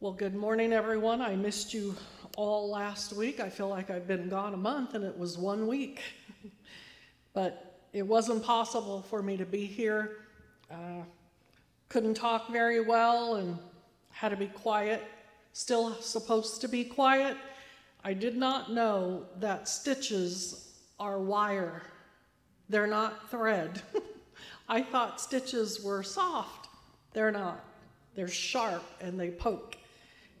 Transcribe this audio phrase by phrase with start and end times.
[0.00, 1.20] Well, good morning, everyone.
[1.20, 1.92] I missed you
[2.36, 3.40] all last week.
[3.40, 6.00] I feel like I've been gone a month and it was one week.
[7.32, 10.18] but it wasn't possible for me to be here.
[10.70, 11.02] Uh,
[11.88, 13.58] couldn't talk very well and
[14.12, 15.02] had to be quiet.
[15.52, 17.36] Still supposed to be quiet.
[18.04, 21.82] I did not know that stitches are wire,
[22.68, 23.82] they're not thread.
[24.68, 26.68] I thought stitches were soft.
[27.14, 27.64] They're not.
[28.14, 29.74] They're sharp and they poke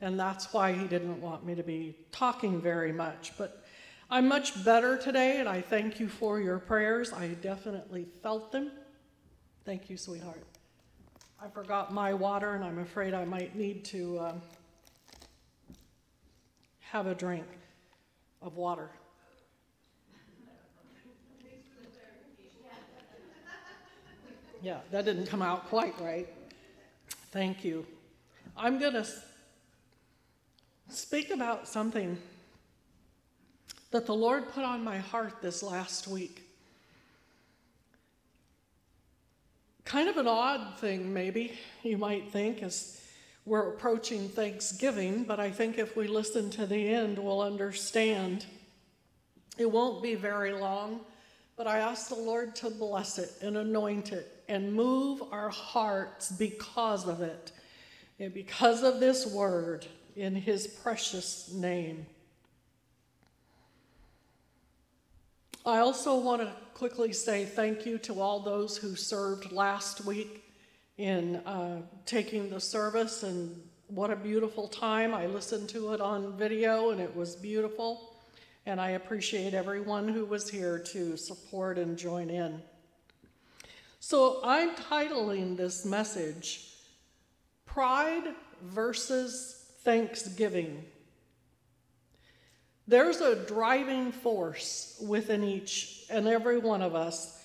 [0.00, 3.32] and that's why he didn't want me to be talking very much.
[3.36, 3.64] But
[4.10, 7.12] I'm much better today, and I thank you for your prayers.
[7.12, 8.70] I definitely felt them.
[9.64, 10.44] Thank you, sweetheart.
[11.40, 14.42] I forgot my water, and I'm afraid I might need to um,
[16.80, 17.46] have a drink
[18.40, 18.90] of water.
[24.60, 26.26] Yeah, that didn't come out quite right.
[27.30, 27.86] Thank you.
[28.56, 29.06] I'm going to
[30.88, 32.18] speak about something
[33.90, 36.44] that the Lord put on my heart this last week.
[39.84, 43.00] Kind of an odd thing, maybe, you might think, as
[43.46, 48.44] we're approaching Thanksgiving, but I think if we listen to the end, we'll understand.
[49.56, 51.00] It won't be very long,
[51.56, 56.30] but I ask the Lord to bless it and anoint it and move our hearts
[56.30, 57.52] because of it
[58.20, 59.86] and because of this word
[60.18, 62.04] in his precious name.
[65.64, 70.44] I also want to quickly say thank you to all those who served last week
[70.96, 75.14] in uh, taking the service, and what a beautiful time.
[75.14, 78.16] I listened to it on video, and it was beautiful.
[78.66, 82.60] And I appreciate everyone who was here to support and join in.
[84.00, 86.74] So I'm titling this message
[87.66, 89.57] Pride versus
[89.88, 90.84] thanksgiving.
[92.86, 97.42] There's a driving force within each and every one of us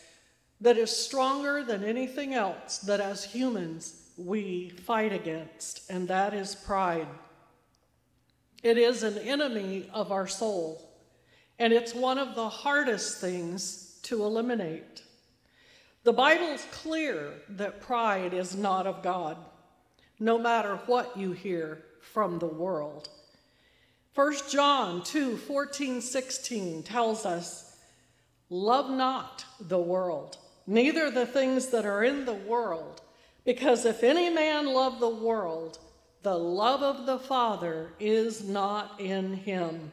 [0.59, 6.53] that is stronger than anything else that as humans we fight against, and that is
[6.53, 7.07] pride.
[8.61, 10.85] It is an enemy of our soul,
[11.59, 15.01] and it's one of the hardest things to eliminate.
[16.03, 19.37] The Bible's clear that pride is not of God,
[20.19, 23.09] no matter what you hear from the world.
[24.13, 27.77] 1 John 2 14, 16 tells us,
[28.49, 30.37] Love not the world,
[30.67, 33.01] neither the things that are in the world,
[33.45, 35.79] because if any man love the world,
[36.21, 39.91] the love of the Father is not in him.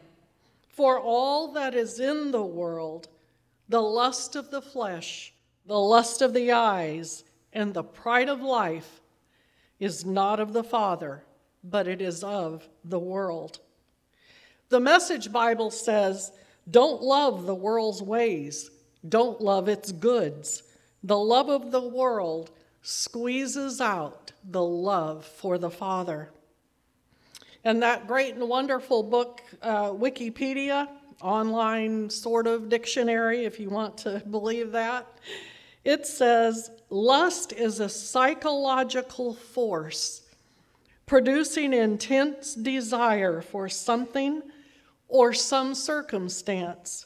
[0.68, 3.08] For all that is in the world,
[3.68, 5.32] the lust of the flesh,
[5.64, 9.00] the lust of the eyes, and the pride of life,
[9.78, 11.24] is not of the Father
[11.62, 13.58] but it is of the world.
[14.68, 16.32] The Message Bible says,
[16.70, 18.70] Don't love the world's ways,
[19.08, 20.62] don't love its goods.
[21.02, 22.50] The love of the world
[22.82, 26.30] squeezes out the love for the Father.
[27.64, 30.88] And that great and wonderful book, uh, Wikipedia,
[31.22, 35.06] online sort of dictionary, if you want to believe that,
[35.84, 40.22] it says lust is a psychological force
[41.10, 44.40] producing intense desire for something
[45.08, 47.04] or some circumstance,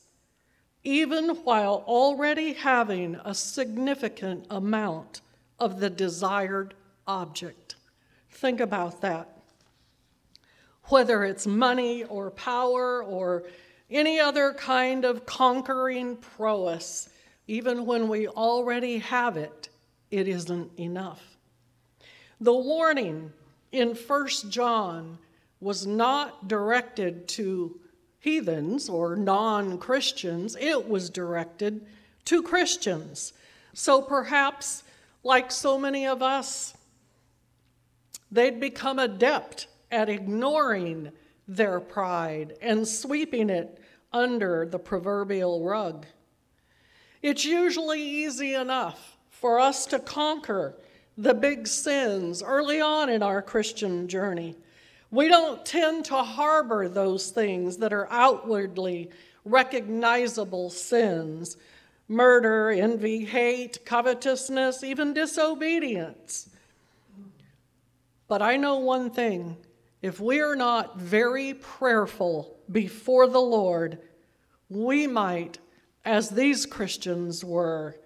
[0.83, 5.23] even while already having a significant amount
[5.59, 6.75] of the desired
[7.07, 7.77] object.
[8.29, 9.39] Think about that.
[10.91, 13.45] Whether it's money or power or
[13.91, 17.09] any other kind of conquering prowess,
[17.47, 19.71] even when we already have it,
[20.11, 21.23] it isn't enough.
[22.39, 23.33] The warning
[23.75, 25.19] in First John
[25.61, 27.81] was not directed to
[28.21, 31.85] heathens or non Christians, it was directed
[32.27, 33.33] to Christians.
[33.73, 34.85] So perhaps,
[35.25, 36.75] like so many of us,
[38.31, 41.11] they'd become adept at ignoring
[41.49, 43.81] their pride and sweeping it
[44.13, 46.07] under the proverbial rug.
[47.23, 50.77] It's usually easy enough for us to conquer
[51.17, 54.57] the big sins early on in our Christian journey.
[55.11, 59.11] We don't tend to harbor those things that are outwardly
[59.45, 61.57] recognizable sins
[62.07, 66.51] murder, envy, hate, covetousness, even disobedience.
[68.29, 69.57] But I know one thing
[70.03, 74.01] if we are not very prayerful before the Lord,
[74.69, 75.59] we might,
[76.05, 77.97] as these Christians were,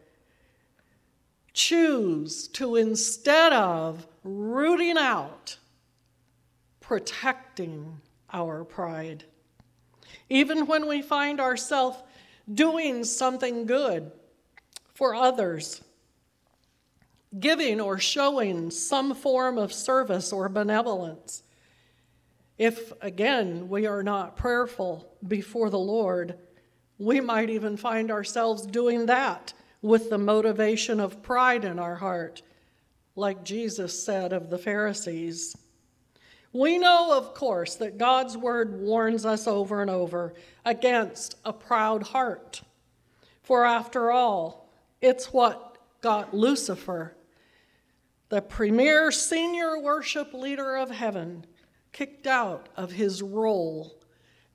[1.58, 5.56] choose to, instead of rooting out
[6.81, 8.00] protecting
[8.32, 9.25] our pride.
[10.31, 11.99] Even when we find ourselves
[12.55, 14.12] doing something good
[14.94, 15.82] for others,
[17.40, 21.43] giving or showing some form of service or benevolence,
[22.56, 26.38] if again we are not prayerful before the Lord,
[26.99, 29.52] we might even find ourselves doing that
[29.82, 32.42] with the motivation of pride in our heart,
[33.16, 35.56] like Jesus said of the Pharisees.
[36.52, 40.34] We know, of course, that God's word warns us over and over
[40.64, 42.62] against a proud heart.
[43.42, 44.70] For after all,
[45.00, 47.16] it's what got Lucifer,
[48.28, 51.46] the premier senior worship leader of heaven,
[51.92, 53.98] kicked out of his role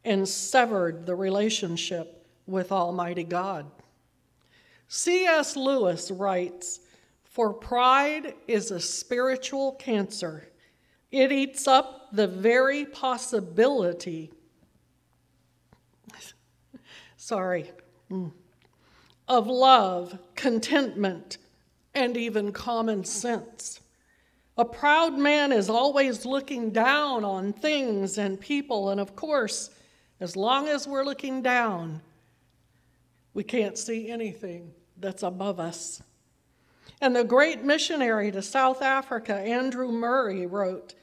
[0.03, 3.65] and severed the relationship with Almighty God.
[4.95, 5.55] C.S.
[5.55, 6.81] Lewis writes
[7.23, 10.47] For pride is a spiritual cancer
[11.11, 14.31] it eats up the very possibility,
[17.17, 17.71] sorry,
[18.11, 18.31] mm,
[19.27, 21.39] of love, contentment,
[21.95, 23.79] and even common sense.
[24.59, 29.71] A proud man is always looking down on things and people, and of course,
[30.19, 31.99] as long as we're looking down,
[33.33, 36.01] we can't see anything that's above us.
[37.01, 40.95] And the great missionary to South Africa, Andrew Murray, wrote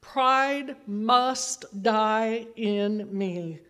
[0.00, 3.60] Pride must die in me,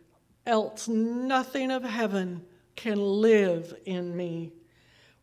[0.46, 2.44] else nothing of heaven
[2.76, 4.52] can live in me.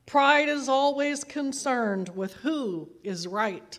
[0.05, 3.77] Pride is always concerned with who is right.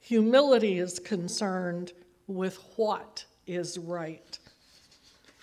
[0.00, 1.92] Humility is concerned
[2.26, 4.38] with what is right.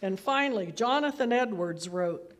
[0.01, 2.32] And finally, Jonathan Edwards wrote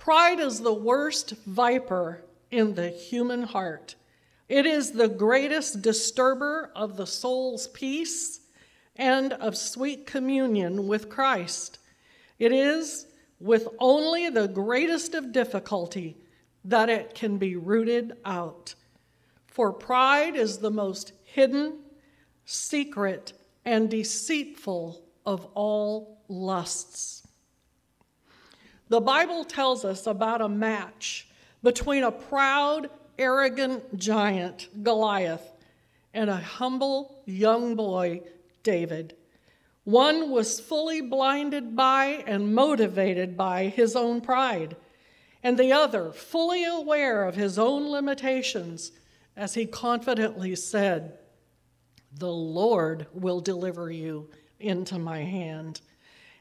[0.00, 3.96] Pride is the worst viper in the human heart.
[4.48, 8.40] It is the greatest disturber of the soul's peace
[8.96, 11.78] and of sweet communion with Christ.
[12.38, 13.08] It is
[13.40, 16.16] with only the greatest of difficulty
[16.64, 18.74] that it can be rooted out.
[19.48, 21.78] For pride is the most hidden,
[22.46, 23.34] secret,
[23.66, 27.19] and deceitful of all lusts.
[28.90, 31.28] The Bible tells us about a match
[31.62, 32.90] between a proud
[33.20, 35.52] arrogant giant, Goliath,
[36.12, 38.22] and a humble young boy,
[38.64, 39.14] David.
[39.84, 44.76] One was fully blinded by and motivated by his own pride,
[45.40, 48.90] and the other fully aware of his own limitations
[49.36, 51.16] as he confidently said,
[52.12, 55.80] The Lord will deliver you into my hand.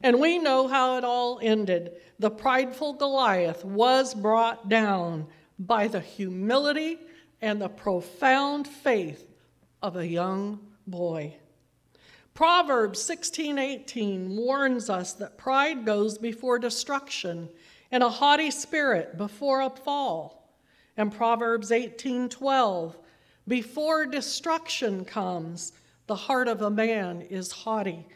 [0.01, 1.93] And we know how it all ended.
[2.19, 6.99] The prideful Goliath was brought down by the humility
[7.41, 9.27] and the profound faith
[9.81, 11.35] of a young boy.
[12.33, 17.49] Proverbs 16:18 warns us that pride goes before destruction
[17.91, 20.53] and a haughty spirit before a fall.
[20.95, 22.95] And Proverbs 18:12
[23.47, 25.73] before destruction comes
[26.07, 28.07] the heart of a man is haughty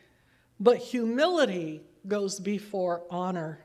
[0.63, 3.60] but humility goes before honor.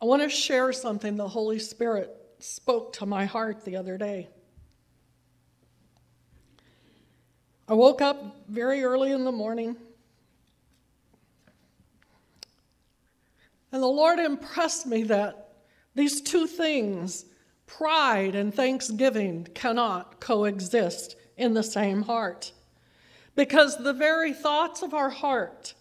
[0.00, 4.30] I want to share something the Holy Spirit spoke to my heart the other day.
[7.68, 9.76] I woke up very early in the morning,
[13.70, 15.52] and the Lord impressed me that
[15.94, 17.26] these two things,
[17.66, 22.52] pride and thanksgiving, cannot coexist in the same heart.
[23.40, 25.72] Because the very thoughts of our heart,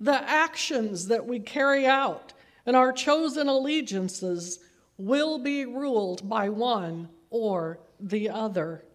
[0.00, 2.32] the actions that we carry out,
[2.64, 4.60] and our chosen allegiances
[4.96, 8.86] will be ruled by one or the other.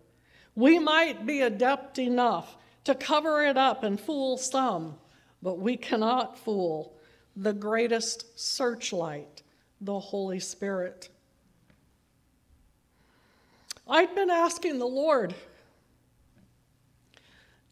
[0.55, 4.95] We might be adept enough to cover it up and fool some,
[5.43, 6.97] but we cannot fool
[7.35, 9.43] the greatest searchlight,
[9.79, 11.09] the Holy Spirit.
[13.87, 15.35] I'd been asking the Lord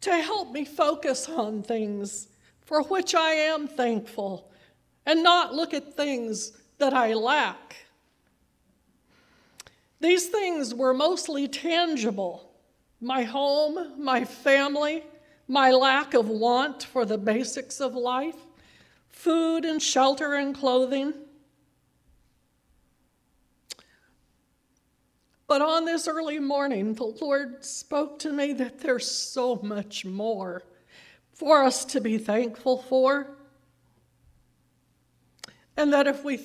[0.06, 2.28] to help me focus on things
[2.64, 4.52] for which I am thankful
[5.04, 7.76] and not look at things that I lack.
[10.00, 12.52] These things were mostly tangible
[13.00, 15.02] my home, my family,
[15.48, 18.46] my lack of want for the basics of life,
[19.08, 21.12] food and shelter and clothing.
[25.46, 30.62] But on this early morning, the Lord spoke to me that there's so much more
[31.32, 33.28] for us to be thankful for.
[35.76, 36.40] And that if we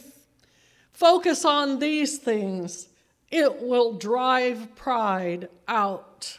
[0.92, 2.90] focus on these things,
[3.30, 6.38] it will drive pride out.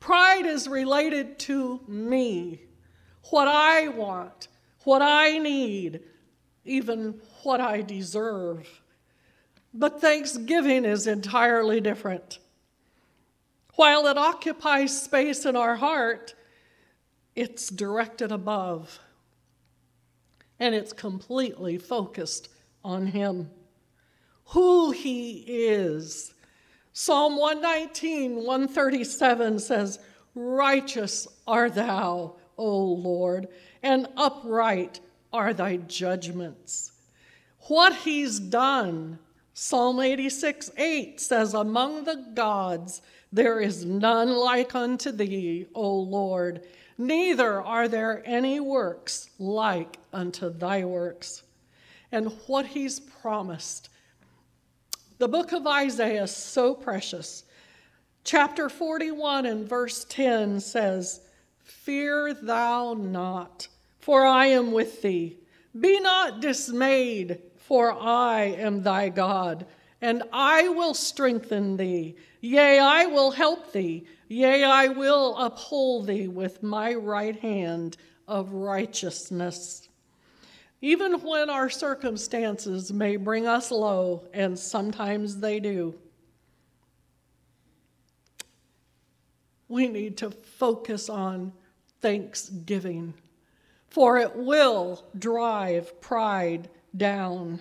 [0.00, 2.62] Pride is related to me,
[3.30, 4.48] what I want,
[4.84, 6.00] what I need,
[6.64, 8.68] even what I deserve.
[9.78, 12.40] But thanksgiving is entirely different.
[13.76, 16.34] While it occupies space in our heart,
[17.36, 18.98] it's directed above
[20.58, 22.48] and it's completely focused
[22.82, 23.50] on Him,
[24.46, 26.34] who He is.
[26.92, 30.00] Psalm 119, 137 says,
[30.34, 33.46] Righteous are thou, O Lord,
[33.84, 34.98] and upright
[35.32, 36.90] are thy judgments.
[37.68, 39.20] What he's done,
[39.60, 46.62] Psalm 86, 8 says, Among the gods there is none like unto thee, O Lord,
[46.96, 51.42] neither are there any works like unto thy works.
[52.12, 53.88] And what he's promised.
[55.18, 57.42] The book of Isaiah is so precious.
[58.22, 61.22] Chapter 41 and verse 10 says,
[61.64, 63.66] Fear thou not,
[63.98, 65.36] for I am with thee.
[65.78, 69.66] Be not dismayed, for I am thy God,
[70.00, 72.16] and I will strengthen thee.
[72.40, 74.06] Yea, I will help thee.
[74.26, 79.86] Yea, I will uphold thee with my right hand of righteousness.
[80.80, 85.94] Even when our circumstances may bring us low, and sometimes they do,
[89.68, 91.52] we need to focus on
[92.00, 93.12] thanksgiving,
[93.90, 97.60] for it will drive pride down.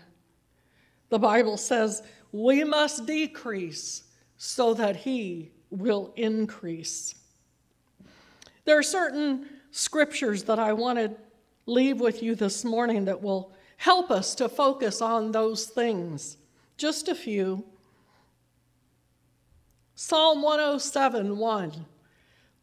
[1.10, 4.04] The Bible says we must decrease
[4.38, 7.16] so that He will increase.
[8.66, 11.12] There are certain scriptures that I want to
[11.66, 16.38] leave with you this morning that will help us to focus on those things.
[16.78, 17.64] Just a few.
[19.96, 21.86] Psalm 107 1.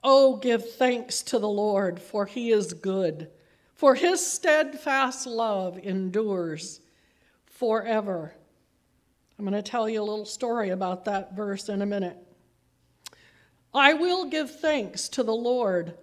[0.02, 3.30] Oh, give thanks to the Lord, for he is good,
[3.74, 6.80] for his steadfast love endures
[7.46, 8.34] forever.
[9.38, 12.16] I'm going to tell you a little story about that verse in a minute.
[13.72, 15.94] I will give thanks to the Lord.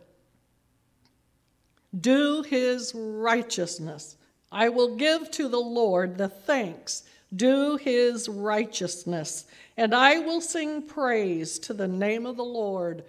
[1.97, 4.17] Do his righteousness.
[4.51, 7.03] I will give to the Lord the thanks.
[7.33, 9.45] Do his righteousness.
[9.77, 13.05] And I will sing praise to the name of the Lord,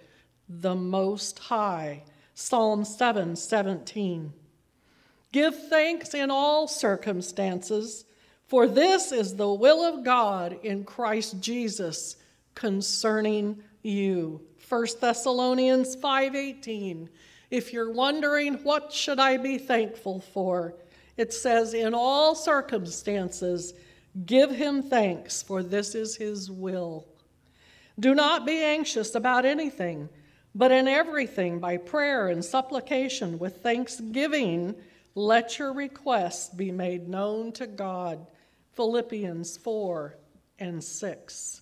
[0.47, 2.03] the Most High.
[2.33, 4.33] Psalm 7 17.
[5.33, 8.05] Give thanks in all circumstances,
[8.45, 12.17] for this is the will of God in Christ Jesus
[12.53, 14.41] concerning you.
[14.69, 17.09] 1 Thessalonians 5:18.
[17.49, 20.75] If you're wondering what should I be thankful for,
[21.17, 23.73] it says in all circumstances
[24.27, 27.07] give him thanks for this is his will.
[27.99, 30.09] Do not be anxious about anything,
[30.53, 34.75] but in everything by prayer and supplication with thanksgiving
[35.15, 38.25] let your requests be made known to God.
[38.73, 40.17] Philippians 4
[40.59, 41.61] and 6.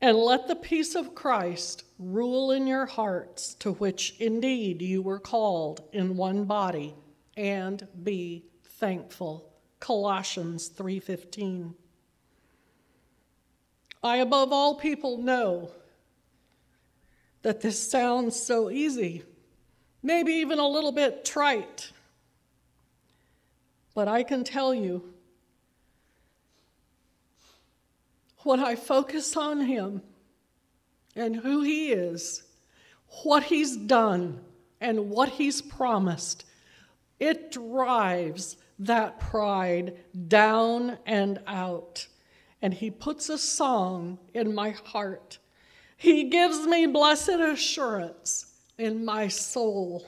[0.00, 5.20] And let the peace of Christ rule in your hearts, to which indeed you were
[5.20, 6.94] called in one body,
[7.36, 9.50] and be thankful.
[9.80, 11.74] Colossians 3:15.
[14.02, 15.70] I above all people know
[17.42, 19.22] that this sounds so easy,
[20.04, 21.90] maybe even a little bit trite.
[23.94, 25.14] But I can tell you
[28.42, 30.02] when I focus on Him
[31.16, 32.42] and who He is,
[33.22, 34.40] what He's done,
[34.80, 36.44] and what He's promised,
[37.18, 39.96] it drives that pride
[40.28, 42.06] down and out.
[42.60, 45.38] And He puts a song in my heart.
[45.96, 50.06] He gives me blessed assurance in my soul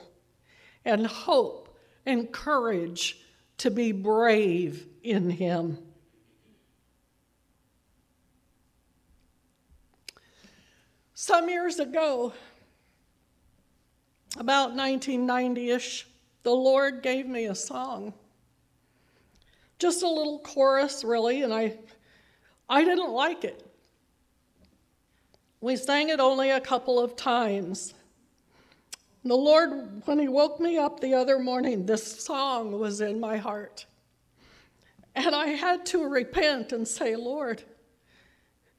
[0.85, 3.19] and hope and courage
[3.57, 5.77] to be brave in Him.
[11.13, 12.31] Some years ago,
[14.37, 16.07] about 1990 ish,
[16.43, 18.13] the Lord gave me a song.
[19.79, 21.77] Just a little chorus, really, and I,
[22.69, 23.65] I didn't like it.
[25.59, 27.93] We sang it only a couple of times.
[29.27, 33.37] The Lord, when He woke me up the other morning, this song was in my
[33.37, 33.85] heart.
[35.15, 37.63] And I had to repent and say, Lord,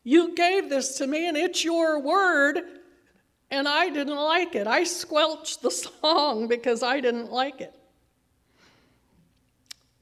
[0.05, 2.61] you gave this to me, and it's your word,
[3.50, 4.67] and I didn't like it.
[4.67, 5.71] I squelched the
[6.02, 7.75] song because I didn't like it.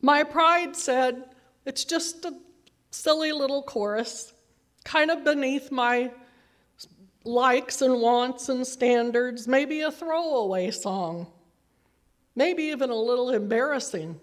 [0.01, 1.25] My pride said,
[1.65, 2.35] it's just a
[2.91, 4.33] silly little chorus,
[4.85, 6.13] kind of beneath my
[7.27, 11.27] likes and wants and standards, maybe a throwaway song,
[12.35, 14.21] maybe even a little embarrassing.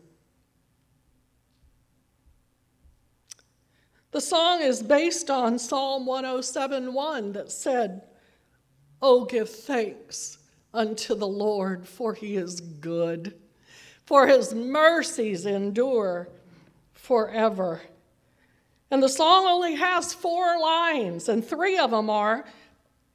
[4.12, 8.08] The song is based on Psalm 107:1 that said,
[9.02, 10.38] "Oh give thanks
[10.74, 13.40] unto the Lord for he is good,
[14.06, 16.30] for his mercies endure
[16.94, 17.82] forever."
[18.92, 22.46] And the song only has four lines, and three of them are,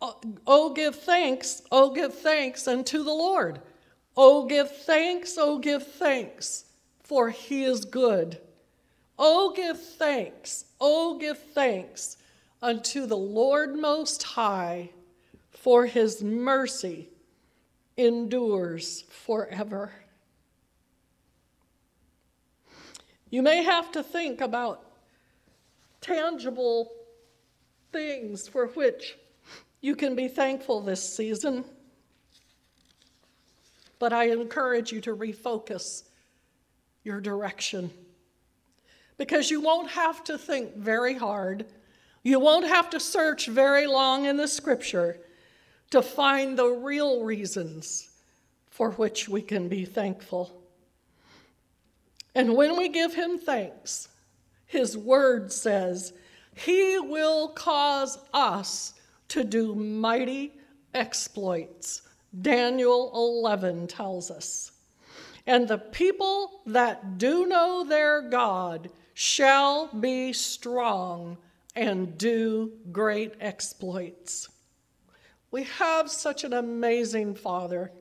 [0.00, 3.60] Oh, oh, give thanks, oh, give thanks unto the Lord.
[4.16, 6.66] Oh, give thanks, oh, give thanks,
[7.02, 8.38] for he is good.
[9.18, 12.16] Oh, give thanks, oh, give thanks
[12.62, 14.90] unto the Lord Most High,
[15.50, 17.08] for his mercy
[17.96, 19.90] endures forever.
[23.30, 24.84] You may have to think about
[26.00, 26.92] tangible
[27.92, 29.16] things for which
[29.80, 31.64] you can be thankful this season.
[33.98, 36.04] But I encourage you to refocus
[37.04, 37.90] your direction
[39.16, 41.66] because you won't have to think very hard.
[42.22, 45.18] You won't have to search very long in the scripture
[45.90, 48.10] to find the real reasons
[48.70, 50.62] for which we can be thankful.
[52.34, 54.08] And when we give Him thanks,
[54.66, 56.12] His word says,
[56.54, 58.92] He will cause us
[59.28, 60.52] to do mighty
[60.94, 62.02] exploits.
[62.42, 64.72] Daniel 11 tells us.
[65.46, 71.38] And the people that do know their God shall be strong
[71.74, 74.48] and do great exploits.
[75.50, 77.92] We have such an amazing Father.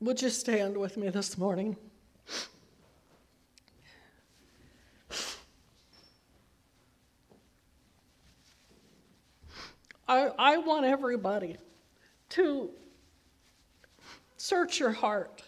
[0.00, 1.76] Would you stand with me this morning?
[10.06, 11.56] I, I want everybody
[12.30, 12.70] to
[14.36, 15.42] search your heart.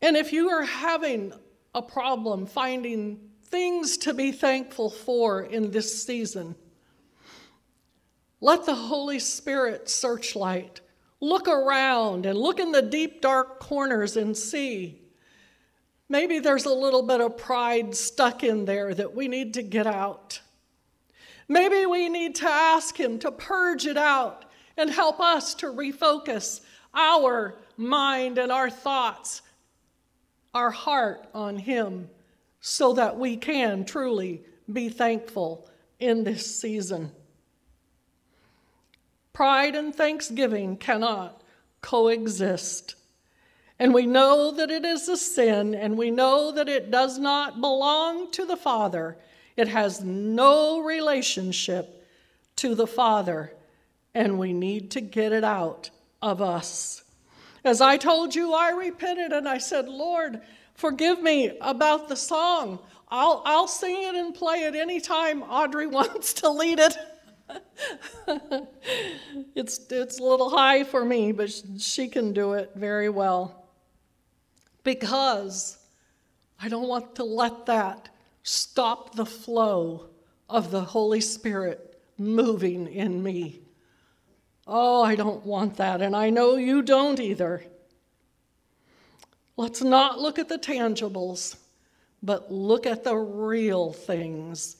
[0.00, 1.32] And if you are having
[1.74, 6.54] a problem finding things to be thankful for in this season,
[8.40, 10.80] let the Holy Spirit searchlight.
[11.20, 15.00] Look around and look in the deep, dark corners and see.
[16.10, 19.86] Maybe there's a little bit of pride stuck in there that we need to get
[19.86, 20.40] out.
[21.48, 24.44] Maybe we need to ask Him to purge it out
[24.76, 26.60] and help us to refocus
[26.94, 29.42] our mind and our thoughts,
[30.54, 32.08] our heart on Him,
[32.60, 35.68] so that we can truly be thankful
[36.00, 37.12] in this season.
[39.32, 41.42] Pride and thanksgiving cannot
[41.80, 42.94] coexist.
[43.78, 47.60] And we know that it is a sin, and we know that it does not
[47.60, 49.18] belong to the Father
[49.56, 52.06] it has no relationship
[52.56, 53.52] to the Father,
[54.14, 55.90] and we need to get it out
[56.22, 57.02] of us.
[57.64, 60.40] As I told you, I repented and I said, Lord,
[60.74, 62.78] forgive me about the song.
[63.08, 66.96] I'll, I'll sing it and play it anytime Audrey wants to lead it.
[69.54, 73.66] it's, it's a little high for me, but she can do it very well.
[74.82, 75.78] Because
[76.60, 78.08] I don't want to let that
[78.44, 80.10] stop the flow
[80.48, 83.62] of the Holy Spirit moving in me.
[84.66, 87.64] Oh, I don't want that, and I know you don't either.
[89.56, 91.56] Let's not look at the tangibles,
[92.22, 94.76] but look at the real things,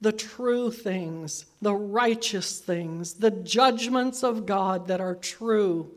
[0.00, 5.90] the true things, the righteous things, the judgments of God that are true,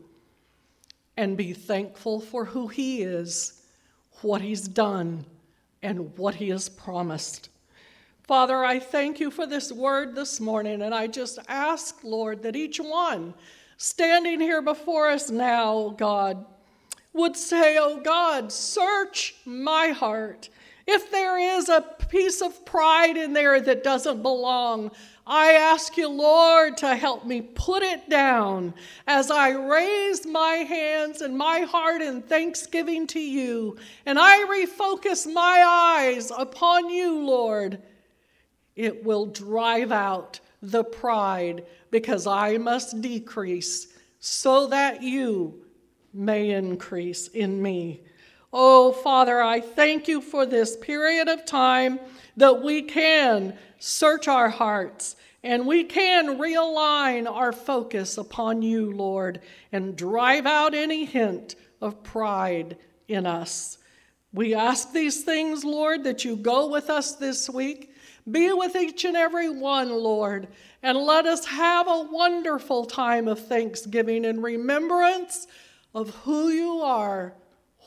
[1.16, 3.62] and be thankful for who He is,
[4.22, 5.26] what He's done,
[5.82, 7.48] and what He has promised.
[8.22, 12.56] Father, I thank you for this word this morning, and I just ask, Lord, that
[12.56, 13.34] each one
[13.76, 16.44] standing here before us now, God,
[17.12, 20.48] would say, Oh God, search my heart.
[20.86, 24.90] If there is a piece of pride in there that doesn't belong,
[25.26, 28.74] I ask you, Lord, to help me put it down
[29.06, 35.32] as I raise my hands and my heart in thanksgiving to you, and I refocus
[35.32, 37.80] my eyes upon you, Lord.
[38.74, 45.64] It will drive out the pride because I must decrease so that you
[46.12, 48.02] may increase in me.
[48.52, 51.98] Oh, Father, I thank you for this period of time
[52.36, 59.40] that we can search our hearts and we can realign our focus upon you, Lord,
[59.72, 62.76] and drive out any hint of pride
[63.08, 63.78] in us.
[64.34, 67.94] We ask these things, Lord, that you go with us this week.
[68.30, 70.48] Be with each and every one, Lord,
[70.82, 75.48] and let us have a wonderful time of thanksgiving and remembrance
[75.94, 77.34] of who you are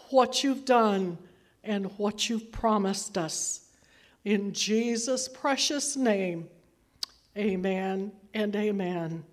[0.09, 1.17] what you've done
[1.63, 3.61] and what you've promised us.
[4.23, 6.47] In Jesus' precious name,
[7.37, 9.23] amen and amen.